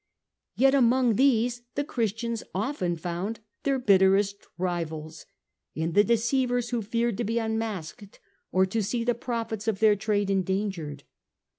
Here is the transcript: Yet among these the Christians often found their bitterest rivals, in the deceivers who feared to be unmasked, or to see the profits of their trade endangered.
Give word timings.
Yet 0.55 0.73
among 0.73 1.13
these 1.15 1.61
the 1.75 1.83
Christians 1.83 2.41
often 2.55 2.95
found 2.97 3.39
their 3.61 3.77
bitterest 3.77 4.47
rivals, 4.57 5.27
in 5.75 5.93
the 5.93 6.03
deceivers 6.03 6.71
who 6.71 6.81
feared 6.81 7.17
to 7.17 7.23
be 7.23 7.37
unmasked, 7.37 8.19
or 8.51 8.65
to 8.65 8.81
see 8.81 9.03
the 9.03 9.13
profits 9.13 9.67
of 9.67 9.77
their 9.77 9.95
trade 9.95 10.31
endangered. 10.31 11.03